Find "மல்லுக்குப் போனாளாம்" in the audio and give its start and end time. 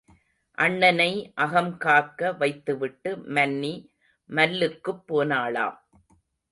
4.29-5.77